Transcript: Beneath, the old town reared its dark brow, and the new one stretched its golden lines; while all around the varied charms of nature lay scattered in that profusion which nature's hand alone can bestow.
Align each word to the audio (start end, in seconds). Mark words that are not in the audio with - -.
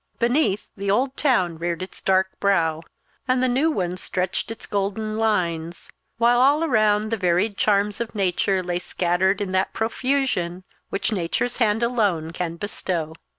Beneath, 0.17 0.67
the 0.75 0.89
old 0.89 1.15
town 1.15 1.59
reared 1.59 1.83
its 1.83 2.01
dark 2.01 2.29
brow, 2.39 2.81
and 3.27 3.43
the 3.43 3.47
new 3.47 3.69
one 3.69 3.97
stretched 3.97 4.49
its 4.49 4.65
golden 4.65 5.15
lines; 5.19 5.91
while 6.17 6.41
all 6.41 6.63
around 6.63 7.11
the 7.11 7.17
varied 7.17 7.55
charms 7.55 8.01
of 8.01 8.15
nature 8.15 8.63
lay 8.63 8.79
scattered 8.79 9.41
in 9.41 9.51
that 9.51 9.73
profusion 9.73 10.63
which 10.89 11.11
nature's 11.11 11.57
hand 11.57 11.83
alone 11.83 12.31
can 12.31 12.55
bestow. 12.55 13.13